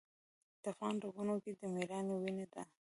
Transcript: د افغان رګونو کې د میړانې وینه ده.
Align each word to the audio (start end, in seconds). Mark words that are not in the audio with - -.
د 0.61 0.63
افغان 0.73 0.95
رګونو 1.05 1.35
کې 1.43 1.51
د 1.59 1.61
میړانې 1.73 2.15
وینه 2.21 2.45
ده. 2.53 2.61